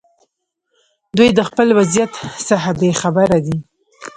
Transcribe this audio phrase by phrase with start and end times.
[1.17, 2.13] دوی د خپل وضعیت
[2.49, 3.57] څخه بې خبره دي.